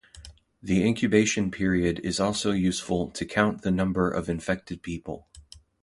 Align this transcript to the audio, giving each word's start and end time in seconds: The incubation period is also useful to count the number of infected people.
The 0.63 0.83
incubation 0.83 1.51
period 1.51 1.99
is 1.99 2.19
also 2.19 2.53
useful 2.53 3.11
to 3.11 3.23
count 3.23 3.61
the 3.61 3.69
number 3.69 4.09
of 4.09 4.29
infected 4.29 4.81
people. 4.81 5.27